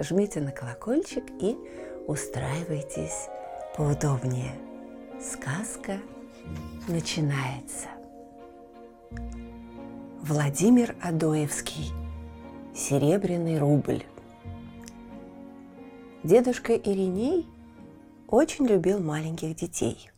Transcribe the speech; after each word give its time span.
жмите 0.00 0.40
на 0.40 0.52
колокольчик 0.52 1.24
и 1.40 1.56
устраивайтесь 2.06 3.28
поудобнее. 3.76 4.52
Сказка 5.20 5.98
начинается. 6.86 7.88
Владимир 10.20 10.94
Адоевский. 11.00 11.92
Серебряный 12.74 13.58
рубль. 13.58 14.04
Дедушка 16.22 16.76
Ириней 16.76 17.46
очень 18.28 18.66
любил 18.66 19.00
маленьких 19.00 19.56
детей. 19.56 20.10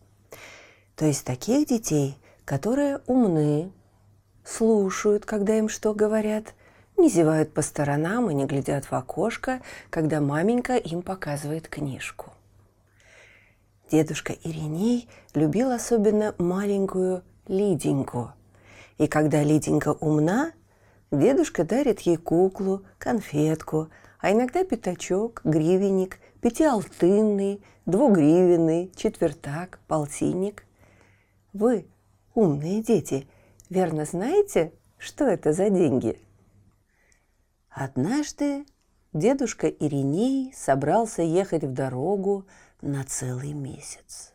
То 0.97 1.07
есть 1.07 1.25
таких 1.25 1.67
детей, 1.69 2.17
которые 2.45 3.01
умны, 3.07 3.73
слушают, 4.45 5.25
когда 5.25 5.57
им 5.57 5.69
что 5.69 5.95
говорят, 5.95 6.55
не 7.01 7.09
зевают 7.09 7.53
по 7.53 7.63
сторонам 7.63 8.31
и 8.31 8.35
не 8.35 8.47
глядят 8.47 8.85
в 8.85 8.93
окошко, 8.93 9.61
когда 9.91 10.21
маменька 10.21 10.77
им 10.77 11.03
показывает 11.03 11.69
книжку. 11.69 12.33
Дедушка 13.91 14.35
Ириней 14.45 15.09
любил 15.35 15.71
особенно 15.71 16.35
маленькую 16.39 17.23
Лиденьку– 17.47 18.33
и 19.01 19.07
когда 19.07 19.43
Лиденька 19.43 19.93
умна, 19.93 20.53
дедушка 21.11 21.65
дарит 21.65 22.01
ей 22.01 22.19
куклу, 22.19 22.85
конфетку, 22.99 23.89
а 24.19 24.31
иногда 24.31 24.63
пятачок, 24.63 25.41
гривенник, 25.43 26.19
пятиалтынный, 26.43 27.63
двугривенный, 27.87 28.93
четвертак, 28.95 29.81
полтинник. 29.89 30.67
Вы, 31.55 31.87
умные 32.35 32.83
дети, 32.83 33.27
верно 33.71 34.05
знаете, 34.05 34.75
что 34.99 35.25
это 35.25 35.55
за 35.55 35.71
деньги? 35.71 36.19
Однажды 37.71 38.67
дедушка 39.13 39.69
Ириней 39.69 40.53
собрался 40.55 41.23
ехать 41.23 41.63
в 41.63 41.73
дорогу 41.73 42.45
на 42.83 43.05
целый 43.05 43.53
месяц. 43.53 44.33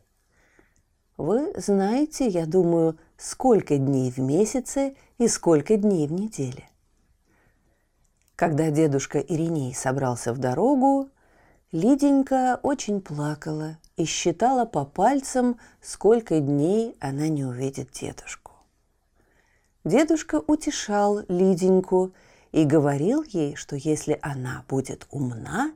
Вы 1.17 1.53
знаете, 1.57 2.27
я 2.27 2.45
думаю, 2.45 2.97
сколько 3.17 3.77
дней 3.77 4.09
в 4.09 4.19
месяце 4.19 4.95
и 5.17 5.27
сколько 5.27 5.75
дней 5.75 6.07
в 6.07 6.13
неделе. 6.13 6.69
Когда 8.35 8.69
дедушка 8.69 9.19
Ириней 9.19 9.73
собрался 9.73 10.33
в 10.33 10.37
дорогу, 10.37 11.09
Лиденька 11.71 12.59
очень 12.63 13.01
плакала 13.01 13.77
и 13.97 14.05
считала 14.05 14.65
по 14.65 14.85
пальцам, 14.85 15.59
сколько 15.81 16.39
дней 16.39 16.95
она 17.01 17.27
не 17.27 17.43
увидит 17.43 17.91
дедушку. 17.91 18.53
Дедушка 19.83 20.41
утешал 20.47 21.21
Лиденьку 21.27 22.13
и 22.55 22.63
говорил 22.63 23.21
ей, 23.21 23.57
что 23.57 23.75
если 23.75 24.17
она 24.21 24.63
будет 24.69 25.07
умна, 25.11 25.73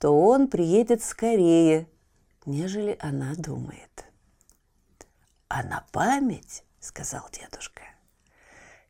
то 0.00 0.10
он 0.10 0.48
приедет 0.48 1.00
скорее, 1.00 1.86
нежели 2.44 2.96
она 2.98 3.34
думает. 3.36 4.04
А 5.46 5.62
на 5.62 5.86
память, 5.92 6.64
сказал 6.80 7.28
дедушка, 7.30 7.82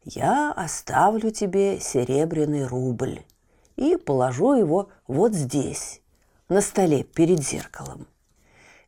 я 0.04 0.52
оставлю 0.52 1.30
тебе 1.30 1.80
серебряный 1.80 2.64
рубль 2.66 3.20
и 3.76 3.96
положу 3.96 4.54
его 4.54 4.88
вот 5.06 5.34
здесь, 5.34 6.00
на 6.48 6.62
столе 6.62 7.04
перед 7.04 7.42
зеркалом. 7.42 8.06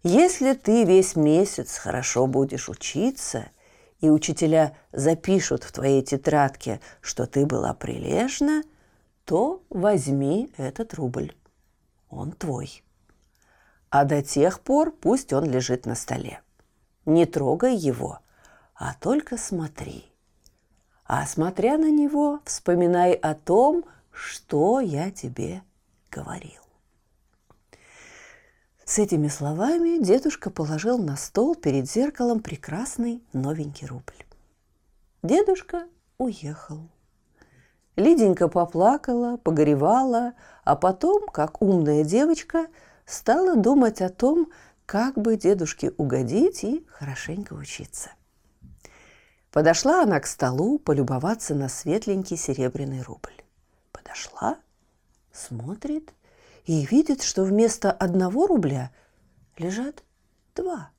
Если 0.02 0.54
ты 0.54 0.84
весь 0.84 1.14
месяц 1.14 1.76
хорошо 1.76 2.26
будешь 2.26 2.70
учиться, 2.70 3.50
и 4.00 4.10
учителя 4.10 4.76
запишут 4.92 5.64
в 5.64 5.72
твоей 5.72 6.02
тетрадке, 6.02 6.80
что 7.00 7.26
ты 7.26 7.46
была 7.46 7.74
прилежна, 7.74 8.62
то 9.24 9.62
возьми 9.70 10.52
этот 10.56 10.94
рубль. 10.94 11.34
Он 12.10 12.32
твой. 12.32 12.82
А 13.90 14.04
до 14.04 14.22
тех 14.22 14.60
пор 14.60 14.90
пусть 14.92 15.32
он 15.32 15.44
лежит 15.44 15.86
на 15.86 15.94
столе. 15.94 16.40
Не 17.06 17.26
трогай 17.26 17.76
его, 17.76 18.18
а 18.74 18.94
только 18.94 19.36
смотри. 19.36 20.04
А 21.06 21.26
смотря 21.26 21.78
на 21.78 21.90
него, 21.90 22.40
вспоминай 22.44 23.12
о 23.12 23.34
том, 23.34 23.84
что 24.10 24.80
я 24.80 25.10
тебе 25.10 25.62
говорил. 26.10 26.63
С 28.84 28.98
этими 28.98 29.28
словами 29.28 30.02
дедушка 30.02 30.50
положил 30.50 30.98
на 30.98 31.16
стол 31.16 31.54
перед 31.54 31.90
зеркалом 31.90 32.40
прекрасный 32.40 33.22
новенький 33.32 33.86
рубль. 33.86 34.24
Дедушка 35.22 35.84
уехал. 36.18 36.80
Лиденька 37.96 38.48
поплакала, 38.48 39.38
погоревала, 39.38 40.34
а 40.64 40.76
потом, 40.76 41.26
как 41.28 41.62
умная 41.62 42.04
девочка, 42.04 42.66
стала 43.06 43.56
думать 43.56 44.02
о 44.02 44.10
том, 44.10 44.50
как 44.84 45.14
бы 45.14 45.36
дедушке 45.36 45.92
угодить 45.96 46.62
и 46.62 46.84
хорошенько 46.88 47.54
учиться. 47.54 48.10
Подошла 49.50 50.02
она 50.02 50.20
к 50.20 50.26
столу 50.26 50.78
полюбоваться 50.78 51.54
на 51.54 51.70
светленький 51.70 52.36
серебряный 52.36 53.00
рубль. 53.00 53.42
Подошла, 53.92 54.58
смотрит 55.32 56.12
и 56.64 56.86
видит, 56.86 57.22
что 57.22 57.44
вместо 57.44 57.92
одного 57.92 58.46
рубля 58.46 58.90
лежат 59.58 60.02
два. 60.54 60.90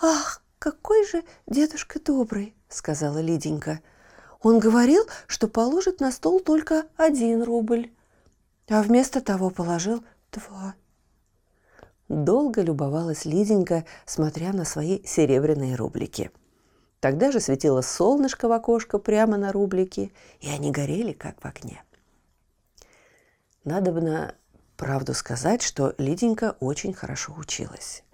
«Ах, 0.00 0.42
какой 0.58 1.06
же 1.06 1.22
дедушка 1.46 2.00
добрый!»– 2.00 2.54
сказала 2.68 3.18
Лиденька. 3.18 3.80
«Он 4.40 4.58
говорил, 4.58 5.04
что 5.26 5.48
положит 5.48 6.00
на 6.00 6.12
стол 6.12 6.40
только 6.40 6.86
один 6.96 7.42
рубль, 7.42 7.90
а 8.68 8.82
вместо 8.82 9.20
того 9.20 9.50
положил 9.50 10.04
два». 10.32 10.74
Долго 12.08 12.62
любовалась 12.62 13.26
Лиденька, 13.26 13.84
смотря 14.06 14.52
на 14.52 14.64
свои 14.64 15.04
серебряные 15.04 15.74
рублики. 15.74 16.30
Тогда 17.00 17.30
же 17.30 17.38
светило 17.38 17.82
солнышко 17.82 18.48
в 18.48 18.52
окошко 18.52 18.98
прямо 18.98 19.36
на 19.36 19.52
рублики, 19.52 20.12
и 20.40 20.48
они 20.48 20.70
горели, 20.70 21.12
как 21.12 21.40
в 21.42 21.44
окне. 21.44 21.82
Надо 23.64 23.92
бы 23.92 24.00
на 24.00 24.34
правду 24.76 25.14
сказать, 25.14 25.62
что 25.62 25.94
Лиденька 25.98 26.56
очень 26.60 26.94
хорошо 26.94 27.34
училась. 27.36 28.04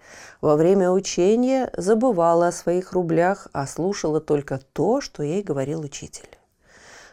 Во 0.41 0.57
время 0.57 0.91
учения 0.91 1.71
забывала 1.77 2.49
о 2.49 2.53
своих 2.53 2.93
рублях, 2.93 3.49
а 3.53 3.67
слушала 3.67 4.21
только 4.21 4.59
то, 4.59 5.01
что 5.01 5.23
ей 5.23 5.43
говорил 5.43 5.81
учитель. 5.81 6.29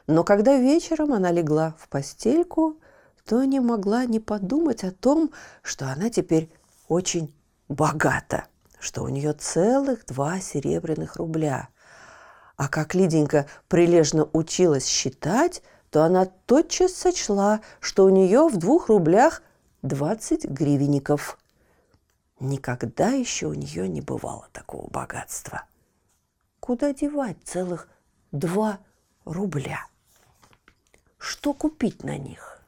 Но 0.08 0.24
когда 0.24 0.58
вечером 0.58 1.14
она 1.14 1.32
легла 1.32 1.76
в 1.78 1.88
постельку, 1.88 2.78
то 3.26 3.44
не 3.44 3.60
могла 3.60 4.06
не 4.06 4.20
подумать 4.20 4.84
о 4.84 4.92
том, 4.92 5.32
что 5.62 5.88
она 5.88 6.10
теперь 6.10 6.52
очень 6.88 7.34
богата, 7.70 8.46
что 8.80 9.04
у 9.04 9.10
нее 9.10 9.34
целых 9.34 10.06
два 10.06 10.40
серебряных 10.40 11.16
рубля. 11.18 11.70
А 12.58 12.68
как 12.68 12.94
Лиденька 12.94 13.46
прилежно 13.68 14.28
училась 14.34 14.88
считать, 14.88 15.64
то 15.92 16.06
она 16.06 16.26
тотчас 16.26 16.94
сочла, 16.94 17.60
что 17.82 18.06
у 18.06 18.10
нее 18.10 18.48
в 18.48 18.58
двух 18.58 18.88
рублях 18.88 19.44
20 19.84 20.46
гривенников. 20.46 21.38
Никогда 22.40 23.10
еще 23.10 23.48
у 23.48 23.54
нее 23.54 23.88
не 23.90 24.00
бывало 24.02 24.48
такого 24.54 24.90
богатства. 24.90 25.66
Куда 26.62 26.94
девать 26.94 27.38
целых 27.44 27.90
два 28.32 28.80
рубля? 29.26 29.86
Что 31.18 31.54
купить 31.54 32.04
на 32.06 32.18
них? 32.18 32.62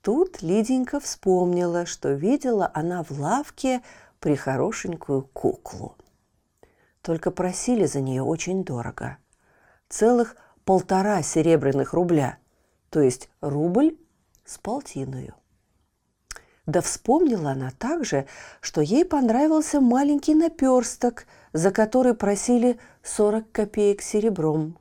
Тут 0.00 0.40
Лиденька 0.40 1.00
вспомнила, 1.00 1.84
что 1.84 2.12
видела 2.12 2.70
она 2.74 3.02
в 3.02 3.10
лавке 3.10 3.82
прихорошенькую 4.20 5.22
куклу. 5.32 5.96
Только 7.02 7.32
просили 7.32 7.86
за 7.86 8.00
нее 8.00 8.22
очень 8.22 8.64
дорого. 8.64 9.18
Целых 9.88 10.36
полтора 10.64 11.22
серебряных 11.22 11.92
рубля, 11.92 12.38
то 12.90 13.00
есть 13.00 13.28
рубль 13.40 13.96
с 14.44 14.58
полтиною. 14.58 15.34
Да 16.66 16.80
вспомнила 16.80 17.50
она 17.50 17.70
также, 17.78 18.26
что 18.60 18.80
ей 18.80 19.04
понравился 19.04 19.80
маленький 19.80 20.34
наперсток, 20.34 21.26
за 21.52 21.70
который 21.70 22.14
просили 22.14 22.78
40 23.02 23.52
копеек 23.52 24.00
серебром. 24.00 24.78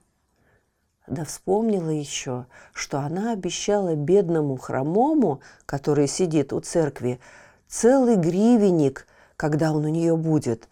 Да 1.07 1.25
вспомнила 1.25 1.89
еще, 1.89 2.45
что 2.73 2.99
она 2.99 3.33
обещала 3.33 3.95
бедному 3.95 4.55
хромому, 4.55 5.41
который 5.65 6.07
сидит 6.07 6.53
у 6.53 6.61
церкви, 6.61 7.19
целый 7.67 8.15
гривенник, 8.15 9.05
когда 9.35 9.73
он 9.73 9.83
у 9.83 9.89
нее 9.89 10.15
будет, 10.15 10.69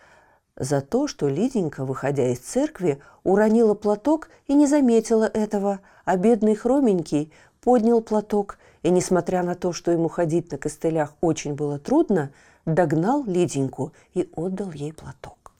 за 0.55 0.81
то, 0.81 1.07
что 1.07 1.27
Лиденька, 1.27 1.85
выходя 1.85 2.27
из 2.29 2.39
церкви, 2.39 3.01
уронила 3.23 3.73
платок 3.73 4.29
и 4.47 4.53
не 4.53 4.67
заметила 4.67 5.25
этого, 5.25 5.79
а 6.05 6.17
бедный 6.17 6.55
хроменький 6.55 7.31
поднял 7.61 8.01
платок 8.01 8.57
и, 8.83 8.89
несмотря 8.89 9.43
на 9.43 9.55
то, 9.55 9.73
что 9.73 9.91
ему 9.91 10.09
ходить 10.09 10.51
на 10.51 10.57
костылях 10.57 11.13
очень 11.21 11.53
было 11.53 11.79
трудно, 11.79 12.31
догнал 12.65 13.23
Лиденьку 13.25 13.93
и 14.13 14.29
отдал 14.35 14.71
ей 14.71 14.93
платок. 14.93 15.53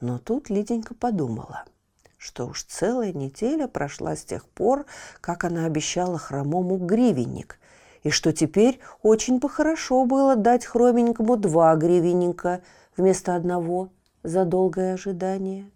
Но 0.00 0.18
тут 0.18 0.50
Лиденька 0.50 0.94
подумала, 0.94 1.64
что 2.18 2.46
уж 2.46 2.64
целая 2.64 3.12
неделя 3.12 3.68
прошла 3.68 4.16
с 4.16 4.24
тех 4.24 4.46
пор, 4.46 4.86
как 5.20 5.44
она 5.44 5.66
обещала 5.66 6.18
хромому 6.18 6.76
гривенник, 6.76 7.58
и 8.02 8.10
что 8.10 8.32
теперь 8.32 8.80
очень 9.02 9.38
бы 9.38 9.48
хорошо 9.48 10.04
было 10.04 10.36
дать 10.36 10.66
хроменькому 10.66 11.36
два 11.36 11.74
гривенника 11.76 12.60
вместо 12.96 13.34
одного 13.34 13.90
за 14.22 14.44
долгое 14.44 14.94
ожидание. 14.94 15.70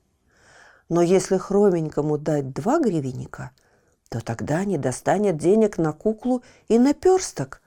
Но 0.88 1.02
если 1.02 1.36
хроменькому 1.36 2.18
дать 2.18 2.52
два 2.52 2.80
гривенника– 2.80 3.50
то 4.08 4.20
тогда 4.20 4.64
не 4.64 4.78
достанет 4.78 5.36
денег 5.36 5.78
на 5.78 5.92
куклу 5.92 6.42
и 6.68 6.78
на 6.78 6.94
персток. 6.94 7.60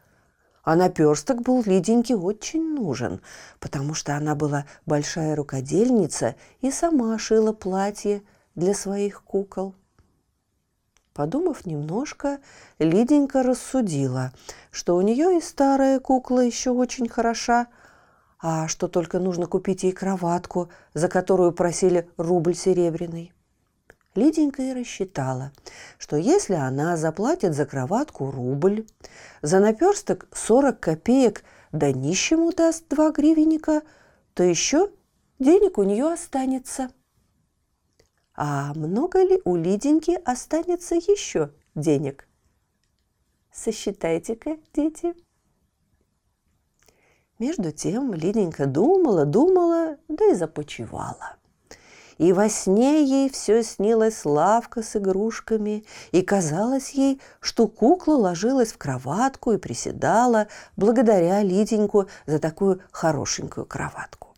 А 0.63 0.75
наперсток 0.75 1.41
был 1.41 1.63
Лиденьке 1.65 2.15
очень 2.15 2.75
нужен, 2.75 3.21
потому 3.59 3.93
что 3.93 4.15
она 4.15 4.35
была 4.35 4.65
большая 4.85 5.35
рукодельница 5.35 6.35
и 6.61 6.71
сама 6.71 7.17
шила 7.17 7.51
платье 7.51 8.21
для 8.53 8.73
своих 8.73 9.23
кукол. 9.23 9.73
Подумав 11.13 11.65
немножко, 11.65 12.39
Лиденька 12.79 13.43
рассудила, 13.43 14.31
что 14.71 14.95
у 14.95 15.01
нее 15.01 15.37
и 15.37 15.41
старая 15.41 15.99
кукла 15.99 16.39
еще 16.39 16.71
очень 16.71 17.09
хороша, 17.09 17.67
а 18.41 18.67
что 18.67 18.87
только 18.87 19.19
нужно 19.19 19.45
купить 19.45 19.83
ей 19.83 19.91
кроватку, 19.91 20.69
за 20.93 21.07
которую 21.07 21.51
просили 21.51 22.09
рубль 22.17 22.55
серебряный. 22.55 23.33
Лиденька 24.15 24.61
и 24.63 24.73
рассчитала, 24.73 25.53
что 25.97 26.17
если 26.17 26.55
она 26.55 26.97
заплатит 26.97 27.53
за 27.53 27.65
кроватку 27.65 28.29
рубль, 28.29 28.85
за 29.41 29.59
наперсток 29.59 30.27
40 30.33 30.79
копеек, 30.79 31.43
да 31.71 31.91
нищему 31.93 32.51
даст 32.51 32.89
два 32.89 33.11
гривенника, 33.11 33.83
то 34.33 34.43
еще 34.43 34.91
денег 35.39 35.77
у 35.77 35.83
нее 35.83 36.11
останется. 36.11 36.89
А 38.33 38.73
много 38.73 39.23
ли 39.23 39.41
у 39.45 39.55
Лиденьки 39.55 40.19
останется 40.25 40.95
еще 40.95 41.53
денег? 41.75 42.27
Сосчитайте-ка, 43.53 44.57
дети. 44.73 45.13
Между 47.41 47.71
тем 47.71 48.13
Лиденька 48.13 48.67
думала, 48.67 49.25
думала, 49.25 49.97
да 50.07 50.25
и 50.29 50.35
започевала. 50.35 51.37
И 52.19 52.33
во 52.33 52.49
сне 52.49 53.03
ей 53.03 53.31
все 53.31 53.63
снилась 53.63 54.25
лавка 54.25 54.83
с 54.83 54.95
игрушками, 54.95 55.83
и 56.11 56.21
казалось 56.21 56.91
ей, 56.91 57.19
что 57.39 57.67
кукла 57.67 58.13
ложилась 58.13 58.71
в 58.71 58.77
кроватку 58.77 59.53
и 59.53 59.57
приседала, 59.57 60.49
благодаря 60.77 61.41
Лиденьку 61.41 62.05
за 62.27 62.37
такую 62.37 62.81
хорошенькую 62.91 63.65
кроватку. 63.65 64.35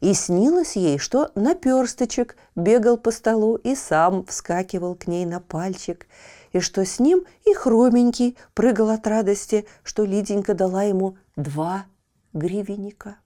И 0.00 0.14
снилось 0.14 0.76
ей, 0.76 0.96
что 0.96 1.32
наперсточек 1.34 2.36
бегал 2.56 2.96
по 2.96 3.10
столу 3.10 3.56
и 3.56 3.74
сам 3.74 4.24
вскакивал 4.24 4.94
к 4.94 5.06
ней 5.08 5.26
на 5.26 5.40
пальчик, 5.40 6.06
и 6.54 6.60
что 6.60 6.86
с 6.86 7.00
ним 7.00 7.26
и 7.44 7.52
хроменький 7.52 8.38
прыгал 8.54 8.88
от 8.88 9.06
радости, 9.06 9.66
что 9.82 10.06
Лиденька 10.06 10.54
дала 10.54 10.84
ему 10.84 11.18
два 11.36 11.84
гривенника. 12.32 13.16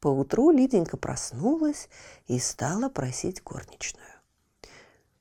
Поутру 0.00 0.50
Лиденька 0.50 0.96
проснулась 0.96 1.88
и 2.26 2.38
стала 2.38 2.88
просить 2.88 3.42
горничную. 3.42 4.06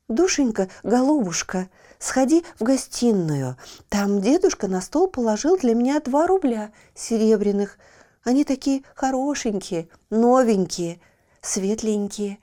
«Душенька, 0.08 0.70
голубушка, 0.84 1.70
сходи 2.00 2.44
в 2.60 2.64
гостиную. 2.64 3.58
Там 3.90 4.22
дедушка 4.22 4.68
на 4.68 4.82
стол 4.82 5.08
положил 5.08 5.58
для 5.58 5.74
меня 5.74 6.02
два 6.02 6.28
рубля 6.28 6.74
серебряных. 6.96 7.78
Они 8.24 8.44
такие 8.44 8.84
хорошенькие, 8.96 9.88
новенькие, 10.10 11.00
светленькие. 11.42 12.40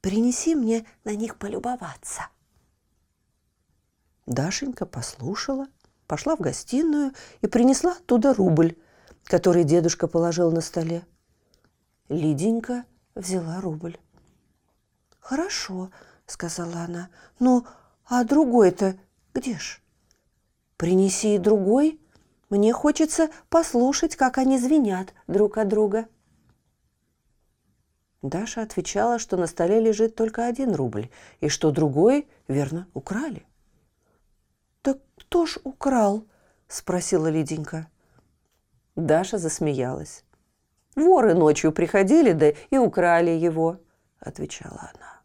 Принеси 0.00 0.54
мне 0.54 0.86
на 1.04 1.14
них 1.14 1.36
полюбоваться». 1.36 2.22
Дашенька 4.26 4.86
послушала, 4.86 5.66
пошла 6.06 6.36
в 6.36 6.40
гостиную 6.40 7.12
и 7.40 7.46
принесла 7.46 7.92
оттуда 7.92 8.32
рубль, 8.32 8.76
который 9.24 9.64
дедушка 9.64 10.06
положил 10.08 10.50
на 10.50 10.60
столе. 10.60 11.04
Лиденька 12.08 12.84
взяла 13.14 13.60
рубль. 13.60 13.96
«Хорошо»,— 15.20 15.90
сказала 16.26 16.80
она. 16.80 17.08
«Ну, 17.38 17.66
а 18.06 18.24
другой-то 18.24 18.96
где 19.34 19.58
ж?» 19.58 19.80
«Принеси 20.76 21.36
и 21.36 21.38
другой. 21.38 22.00
Мне 22.48 22.72
хочется 22.72 23.28
послушать, 23.48 24.16
как 24.16 24.38
они 24.38 24.58
звенят 24.58 25.14
друг 25.28 25.58
от 25.58 25.68
друга». 25.68 26.08
Даша 28.22 28.62
отвечала, 28.62 29.18
что 29.18 29.36
на 29.36 29.46
столе 29.46 29.80
лежит 29.80 30.14
только 30.14 30.46
один 30.46 30.74
рубль, 30.74 31.10
и 31.40 31.48
что 31.48 31.70
другой, 31.70 32.28
верно, 32.48 32.86
украли. 32.92 33.46
«Так 34.82 34.98
кто 35.16 35.46
ж 35.46 35.58
украл?»– 35.64 36.26
спросила 36.68 37.28
Лиденька. 37.28 37.88
Даша 39.00 39.38
засмеялась. 39.38 40.24
Воры 40.96 41.34
ночью 41.34 41.72
приходили, 41.72 42.32
да 42.32 42.52
и 42.70 42.78
украли 42.78 43.30
его, 43.30 43.78
отвечала 44.20 44.90
она. 44.94 45.20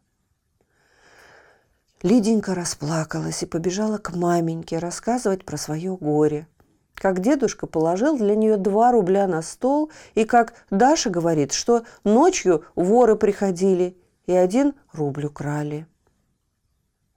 Лиденька 2.02 2.54
расплакалась 2.54 3.42
и 3.42 3.46
побежала 3.46 3.98
к 3.98 4.14
маменьке 4.14 4.78
рассказывать 4.78 5.44
про 5.44 5.56
свое 5.56 5.96
горе. 5.96 6.46
Как 6.94 7.20
дедушка 7.20 7.66
положил 7.66 8.16
для 8.16 8.34
нее 8.34 8.56
два 8.56 8.92
рубля 8.92 9.26
на 9.26 9.42
стол, 9.42 9.90
и 10.14 10.24
как 10.24 10.54
Даша 10.70 11.10
говорит, 11.10 11.52
что 11.52 11.84
ночью 12.04 12.64
воры 12.74 13.16
приходили 13.16 13.96
и 14.26 14.32
один 14.32 14.74
рубль 14.92 15.26
украли. 15.26 15.86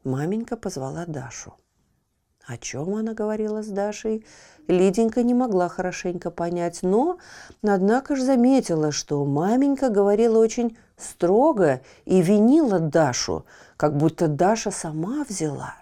Маменька 0.03 0.57
позвала 0.57 1.05
Дашу. 1.05 1.53
О 2.49 2.57
чем 2.57 2.95
она 2.95 3.13
говорила 3.13 3.61
с 3.61 3.67
Дашей, 3.67 4.25
Лиденька 4.67 5.21
не 5.21 5.35
могла 5.35 5.69
хорошенько 5.69 6.31
понять, 6.31 6.79
но, 6.81 7.19
однако 7.61 8.15
же, 8.15 8.23
заметила, 8.25 8.91
что 8.91 9.23
маменька 9.23 9.89
говорила 9.89 10.39
очень 10.39 10.75
строго 10.97 11.81
и 12.05 12.23
винила 12.23 12.79
Дашу, 12.79 13.45
как 13.77 13.95
будто 13.97 14.27
Даша 14.27 14.71
сама 14.71 15.23
взяла. 15.29 15.75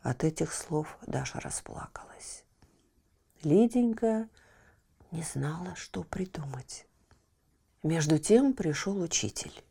От 0.00 0.22
этих 0.22 0.52
слов 0.52 0.96
Даша 1.08 1.40
расплакалась. 1.40 2.44
Лиденька 3.42 4.28
не 5.10 5.24
знала, 5.24 5.74
что 5.74 6.04
придумать. 6.04 6.86
Между 7.82 8.20
тем 8.20 8.52
пришел 8.52 9.00
учитель. 9.00 9.64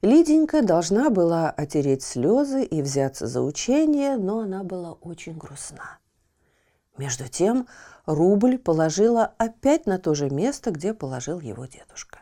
Лиденька 0.00 0.62
должна 0.62 1.10
была 1.10 1.50
отереть 1.50 2.04
слезы 2.04 2.62
и 2.62 2.82
взяться 2.82 3.26
за 3.26 3.42
учение, 3.42 4.16
но 4.16 4.40
она 4.40 4.62
была 4.62 4.92
очень 4.92 5.36
грустна. 5.36 5.98
Между 6.96 7.28
тем 7.28 7.66
рубль 8.06 8.58
положила 8.58 9.34
опять 9.38 9.86
на 9.86 9.98
то 9.98 10.14
же 10.14 10.30
место, 10.30 10.70
где 10.70 10.94
положил 10.94 11.40
его 11.40 11.66
дедушка. 11.66 12.20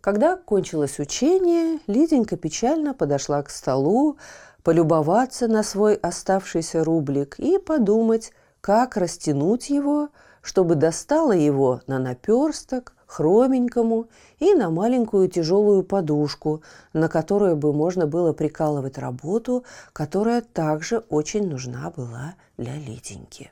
Когда 0.00 0.36
кончилось 0.36 1.00
учение, 1.00 1.80
Лиденька 1.88 2.36
печально 2.36 2.94
подошла 2.94 3.42
к 3.42 3.50
столу, 3.50 4.18
полюбоваться 4.62 5.48
на 5.48 5.64
свой 5.64 5.94
оставшийся 5.94 6.84
рублик 6.84 7.40
и 7.40 7.58
подумать, 7.58 8.32
как 8.60 8.96
растянуть 8.96 9.68
его, 9.68 10.10
чтобы 10.42 10.76
достала 10.76 11.32
его 11.32 11.82
на 11.88 11.98
наперсток, 11.98 12.95
хроменькому 13.06 14.08
и 14.38 14.54
на 14.54 14.70
маленькую 14.70 15.28
тяжелую 15.28 15.82
подушку, 15.82 16.62
на 16.92 17.08
которую 17.08 17.56
бы 17.56 17.72
можно 17.72 18.06
было 18.06 18.32
прикалывать 18.32 18.98
работу, 18.98 19.64
которая 19.92 20.42
также 20.42 20.98
очень 21.08 21.48
нужна 21.48 21.90
была 21.90 22.34
для 22.56 22.74
Лиденьки. 22.74 23.50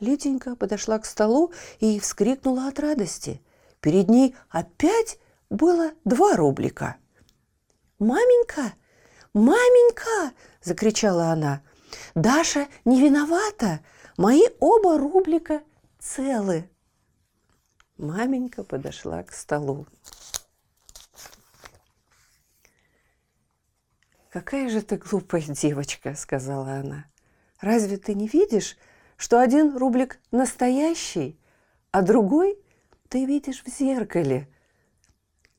Лиденька 0.00 0.56
подошла 0.56 0.98
к 0.98 1.04
столу 1.04 1.52
и 1.78 2.00
вскрикнула 2.00 2.68
от 2.68 2.80
радости. 2.80 3.42
Перед 3.80 4.08
ней 4.08 4.34
опять 4.48 5.18
было 5.50 5.92
два 6.04 6.36
рублика. 6.36 6.96
«Маменька! 7.98 8.72
Маменька!»– 9.34 10.32
закричала 10.62 11.26
она. 11.26 11.62
«Даша 12.14 12.66
не 12.86 13.02
виновата! 13.02 13.80
Мои 14.16 14.44
оба 14.58 14.96
рублика 14.96 15.60
целы!» 15.98 16.68
Маменька 18.00 18.64
подошла 18.64 19.22
к 19.22 19.32
столу. 19.34 19.86
«Какая 24.30 24.70
же 24.70 24.80
ты 24.80 24.96
глупая 24.96 25.42
девочка»,— 25.42 26.14
сказала 26.16 26.76
она. 26.76 27.04
«Разве 27.60 27.98
ты 27.98 28.14
не 28.14 28.26
видишь, 28.26 28.78
что 29.18 29.38
один 29.38 29.76
рублик 29.76 30.18
настоящий, 30.30 31.38
а 31.90 32.00
другой 32.00 32.58
ты 33.10 33.26
видишь 33.26 33.62
в 33.62 33.68
зеркале? 33.68 34.48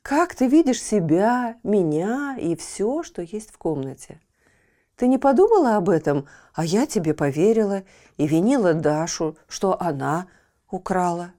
Как 0.01 0.33
ты 0.33 0.48
видишь 0.48 0.81
себя, 0.81 1.60
меня 1.62 2.36
и 2.39 2.55
все, 2.55 3.03
что 3.03 3.21
есть 3.21 3.51
в 3.51 3.60
комнате? 3.60 4.19
Ты 4.95 5.07
не 5.07 5.19
подумала 5.19 5.75
об 5.75 5.89
этом, 5.89 6.27
а 6.55 6.65
я 6.65 6.88
тебе 6.88 7.13
поверила 7.13 7.83
и 8.17 8.25
винила 8.25 8.74
Дашу, 8.74 9.38
что 9.48 9.79
она 9.79 10.27
украла». 10.71 11.36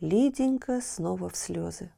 Лиденька 0.00 0.80
снова 0.80 1.28
в 1.28 1.36
слезы. 1.36 1.90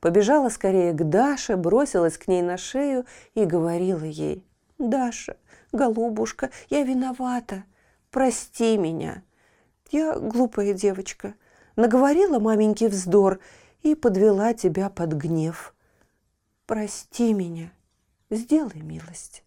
Побежала 0.00 0.48
скорее 0.48 0.92
к 0.92 1.02
Даше, 1.02 1.56
бросилась 1.56 2.16
к 2.16 2.28
ней 2.28 2.40
на 2.40 2.56
шею 2.56 3.04
и 3.34 3.44
говорила 3.44 4.04
ей, 4.04 4.44
«Даша, 4.78 5.36
голубушка, 5.72 6.50
я 6.70 6.84
виновата, 6.84 7.64
прости 8.10 8.76
меня. 8.76 9.24
Я 9.90 10.16
глупая 10.18 10.72
девочка, 10.72 11.34
наговорила 11.74 12.38
маменьке 12.38 12.88
вздор 12.88 13.40
и 13.82 13.96
подвела 13.96 14.54
тебя 14.54 14.88
под 14.88 15.14
гнев. 15.14 15.74
Прости 16.66 17.32
меня, 17.32 17.72
сделай 18.30 18.82
милость». 18.82 19.42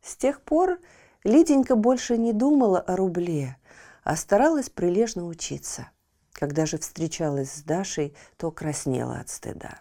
С 0.00 0.16
тех 0.16 0.40
пор 0.40 0.78
Лиденька 1.24 1.76
больше 1.76 2.16
не 2.16 2.32
думала 2.32 2.80
о 2.80 2.96
рубле, 2.96 3.56
а 4.02 4.16
старалась 4.16 4.70
прилежно 4.70 5.26
учиться– 5.26 5.90
когда 6.36 6.66
же 6.66 6.78
встречалась 6.78 7.50
с 7.50 7.62
Дашей, 7.62 8.14
то 8.36 8.50
краснела 8.50 9.20
от 9.20 9.30
стыда. 9.30 9.80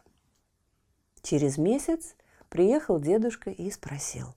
Через 1.22 1.58
месяц 1.58 2.16
приехал 2.50 3.00
дедушка 3.00 3.50
и 3.50 3.70
спросил. 3.70 4.34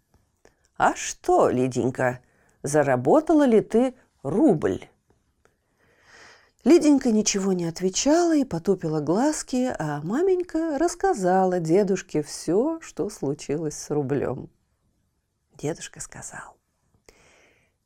«А 0.77 0.97
что, 0.97 1.49
Лиденька, 1.49 2.21
заработала 2.63 3.45
ли 3.45 3.61
ты 3.61 3.95
рубль?» 4.23 4.89
Лиденька 6.65 7.13
ничего 7.13 7.53
не 7.53 7.67
отвечала 7.67 8.35
и 8.35 8.45
потупила 8.45 9.01
глазки, 9.01 9.73
а 9.79 10.01
маменька 10.03 10.77
рассказала 10.77 11.61
дедушке 11.61 12.23
все, 12.23 12.81
что 12.81 13.09
случилось 13.11 13.79
с 13.79 13.91
рублем. 13.91 14.51
Дедушка 15.57 16.01
сказал, 16.01 16.57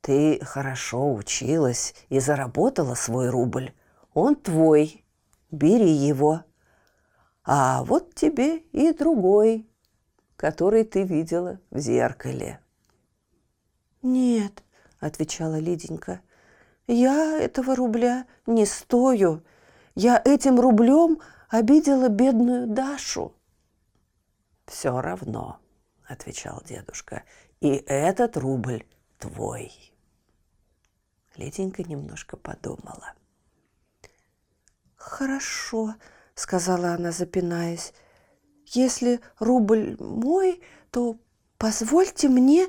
«Ты 0.01 0.43
хорошо 0.43 1.13
училась 1.13 1.93
и 2.09 2.19
заработала 2.19 2.95
свой 2.95 3.29
рубль, 3.29 3.73
он 4.13 4.35
твой, 4.35 5.03
бери 5.51 5.91
его. 5.91 6.43
А 7.43 7.83
вот 7.83 8.15
тебе 8.15 8.59
и 8.71 8.93
другой, 8.93 9.67
который 10.35 10.83
ты 10.83 11.03
видела 11.03 11.59
в 11.71 11.79
зеркале. 11.79 12.59
«Нет»,— 14.01 14.63
отвечала 14.99 15.59
Лиденька,— 15.59 16.21
«я 16.87 17.37
этого 17.39 17.75
рубля 17.75 18.25
не 18.45 18.65
стою. 18.65 19.43
Я 19.95 20.21
этим 20.23 20.59
рублем 20.59 21.19
обидела 21.49 22.09
бедную 22.09 22.67
Дашу». 22.67 23.33
«Все 24.65 25.01
равно»,— 25.01 25.59
отвечал 26.07 26.61
дедушка,— 26.65 27.23
«и 27.61 27.69
этот 27.69 28.37
рубль 28.37 28.85
твой». 29.19 29.71
Лиденька 31.35 31.83
немножко 31.83 32.37
подумала– 32.37 33.13
«Хорошо»,— 35.03 35.95
сказала 36.35 36.93
она, 36.93 37.11
запинаясь. 37.11 37.93
«Если 38.67 39.19
рубль 39.37 39.97
мой, 39.99 40.63
то 40.91 41.17
позвольте 41.57 42.29
мне...» 42.29 42.67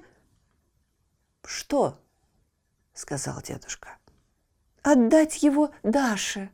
«Что?»— 1.45 2.01
сказал 2.93 3.41
дедушка. 3.41 3.99
«Отдать 4.83 5.43
его 5.45 5.71
Даше», 5.85 6.51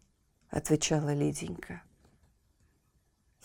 —отвечала 0.50 1.12
Лиденька. 1.12 1.82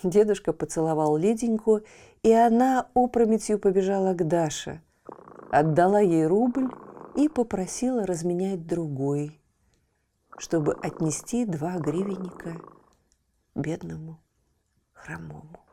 Дедушка 0.03 0.53
поцеловал 0.53 1.17
Лиденьку, 1.17 1.81
и 2.21 2.31
она 2.31 2.87
опрометью 2.93 3.57
побежала 3.59 4.13
к 4.13 4.27
Даше, 4.27 4.81
отдала 5.51 5.99
ей 5.99 6.27
рубль 6.27 6.69
и 7.15 7.27
попросила 7.27 8.05
разменять 8.05 8.67
другой 8.67 9.38
чтобы 10.39 10.73
отнести 10.73 11.45
два 11.45 11.77
гривенника 11.77 12.59
бедному 13.55 14.21
хромому. 14.93 15.65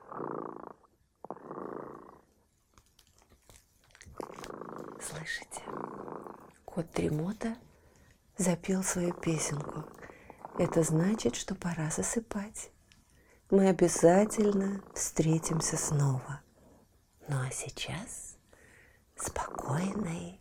Слышите, 5.01 5.63
кот 6.65 6.91
Тремота 6.91 7.57
запел 8.37 8.83
свою 8.83 9.15
песенку. 9.15 9.85
Это 10.59 10.83
значит, 10.83 11.37
что 11.37 11.55
пора 11.55 11.91
засыпать. 11.91 12.73
Мы 13.51 13.69
обязательно 13.69 14.83
встретимся 14.95 15.77
снова. 15.77 16.41
Ну 17.29 17.37
а 17.41 17.51
сейчас 17.53 18.37
спокойной 19.15 20.41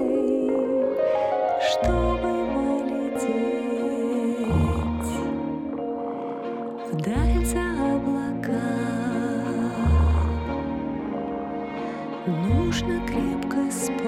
Нужно 12.71 13.05
крепко 13.05 13.69
спать. 13.69 14.01